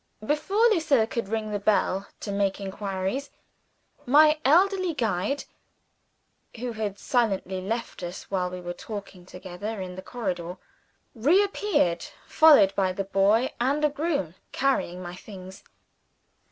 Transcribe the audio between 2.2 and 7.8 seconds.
to make inquiries, my elderly guide (who had silently